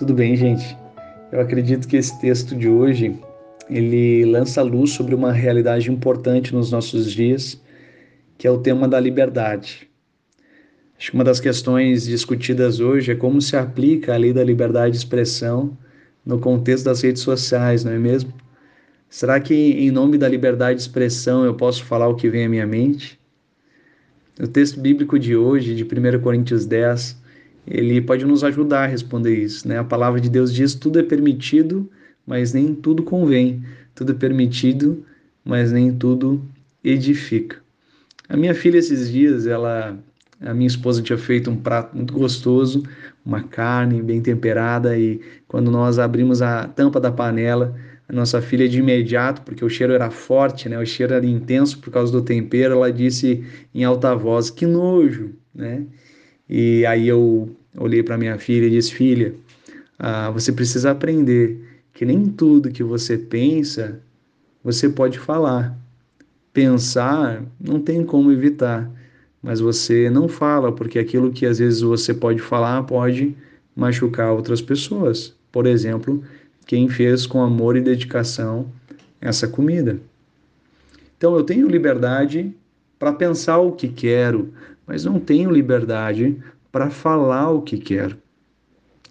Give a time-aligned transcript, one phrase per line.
[0.00, 0.78] Tudo bem, gente?
[1.30, 3.20] Eu acredito que esse texto de hoje
[3.68, 7.60] ele lança luz sobre uma realidade importante nos nossos dias,
[8.38, 9.90] que é o tema da liberdade.
[10.98, 14.92] Acho que uma das questões discutidas hoje é como se aplica a lei da liberdade
[14.92, 15.76] de expressão
[16.24, 18.32] no contexto das redes sociais, não é mesmo?
[19.06, 22.48] Será que em nome da liberdade de expressão eu posso falar o que vem à
[22.48, 23.20] minha mente?
[24.40, 27.19] O texto bíblico de hoje, de 1 Coríntios 10,
[27.66, 29.66] ele pode nos ajudar a responder isso.
[29.66, 29.78] Né?
[29.78, 31.90] A palavra de Deus diz: tudo é permitido,
[32.26, 33.62] mas nem tudo convém.
[33.94, 35.04] Tudo é permitido,
[35.44, 36.42] mas nem tudo
[36.82, 37.56] edifica.
[38.28, 39.98] A minha filha, esses dias, ela,
[40.40, 42.82] a minha esposa tinha feito um prato muito gostoso,
[43.24, 47.76] uma carne bem temperada, e quando nós abrimos a tampa da panela,
[48.08, 50.78] a nossa filha de imediato, porque o cheiro era forte, né?
[50.78, 55.30] O cheiro era intenso por causa do tempero, ela disse em alta voz: "Que nojo",
[55.54, 55.84] né?
[56.52, 59.32] E aí eu olhei para minha filha e disse: Filha,
[59.96, 61.56] ah, você precisa aprender
[61.94, 64.00] que nem tudo que você pensa
[64.62, 65.78] você pode falar.
[66.52, 68.90] Pensar não tem como evitar,
[69.40, 73.36] mas você não fala, porque aquilo que às vezes você pode falar pode
[73.76, 75.32] machucar outras pessoas.
[75.52, 76.22] Por exemplo,
[76.66, 78.66] quem fez com amor e dedicação
[79.20, 80.00] essa comida.
[81.16, 82.52] Então eu tenho liberdade
[82.98, 84.52] para pensar o que quero,
[84.90, 86.36] mas não tenho liberdade
[86.72, 88.16] para falar o que quero.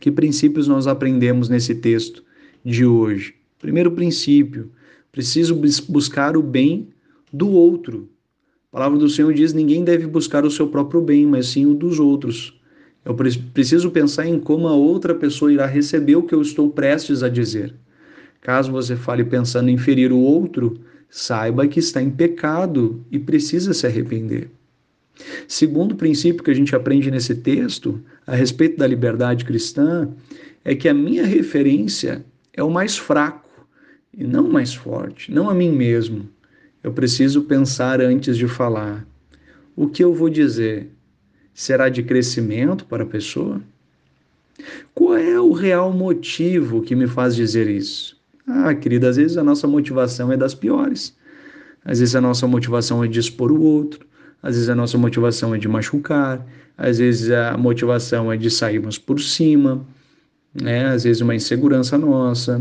[0.00, 2.22] Que princípios nós aprendemos nesse texto
[2.64, 3.34] de hoje?
[3.58, 4.70] Primeiro princípio,
[5.10, 6.90] preciso buscar o bem
[7.32, 8.08] do outro.
[8.70, 11.74] A palavra do Senhor diz: ninguém deve buscar o seu próprio bem, mas sim o
[11.74, 12.56] dos outros.
[13.04, 13.16] Eu
[13.52, 17.28] preciso pensar em como a outra pessoa irá receber o que eu estou prestes a
[17.28, 17.74] dizer.
[18.40, 20.78] Caso você fale pensando em ferir o outro,
[21.10, 24.52] saiba que está em pecado e precisa se arrepender.
[25.46, 30.08] Segundo princípio que a gente aprende nesse texto, a respeito da liberdade cristã,
[30.64, 33.48] é que a minha referência é o mais fraco
[34.12, 36.28] e não o mais forte, não a mim mesmo.
[36.82, 39.06] Eu preciso pensar antes de falar.
[39.76, 40.88] O que eu vou dizer
[41.52, 43.60] será de crescimento para a pessoa?
[44.94, 48.16] Qual é o real motivo que me faz dizer isso?
[48.46, 51.16] Ah, querida, às vezes a nossa motivação é das piores.
[51.84, 54.06] Às vezes a nossa motivação é de expor o outro.
[54.44, 56.46] Às vezes a nossa motivação é de machucar,
[56.76, 59.86] às vezes a motivação é de sairmos por cima,
[60.52, 60.84] né?
[60.84, 62.60] às vezes uma insegurança nossa.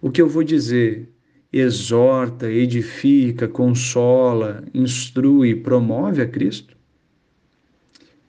[0.00, 1.06] O que eu vou dizer?
[1.52, 6.74] Exorta, edifica, consola, instrui, promove a Cristo?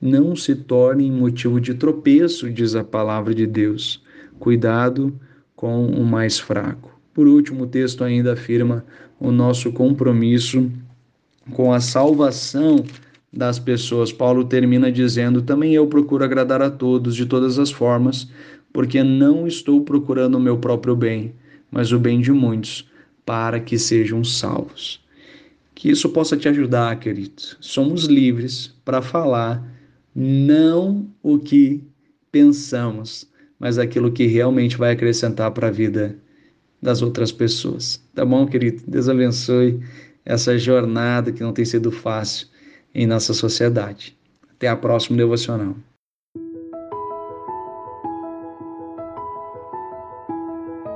[0.01, 4.03] Não se torne motivo de tropeço, diz a palavra de Deus.
[4.39, 5.17] Cuidado
[5.55, 6.99] com o mais fraco.
[7.13, 8.85] Por último, o texto ainda afirma
[9.17, 10.69] o nosso compromisso
[11.51, 12.83] com a salvação
[13.31, 14.11] das pessoas.
[14.11, 18.27] Paulo termina dizendo: Também eu procuro agradar a todos de todas as formas,
[18.71, 21.33] porque não estou procurando o meu próprio bem,
[21.69, 22.89] mas o bem de muitos,
[23.25, 25.03] para que sejam salvos.
[25.73, 27.41] Que isso possa te ajudar, querido.
[27.59, 29.61] Somos livres para falar
[30.15, 31.83] não o que
[32.31, 33.29] pensamos,
[33.59, 36.17] mas aquilo que realmente vai acrescentar para a vida
[36.81, 38.01] das outras pessoas.
[38.13, 38.83] Tá bom, querido?
[38.87, 39.81] Deus abençoe
[40.25, 42.47] essa jornada que não tem sido fácil
[42.93, 44.17] em nossa sociedade.
[44.51, 45.75] Até a próxima devocional.